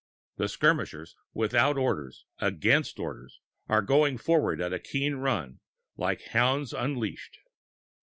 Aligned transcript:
The 0.37 0.47
skirmishers, 0.47 1.15
without 1.35 1.77
orders, 1.77 2.25
against 2.39 2.97
orders, 2.97 3.39
are 3.69 3.83
going 3.83 4.17
forward 4.17 4.59
at 4.59 4.73
a 4.73 4.79
keen 4.79 5.13
run, 5.17 5.59
like 5.95 6.23
hounds 6.29 6.73
unleashed. 6.73 7.37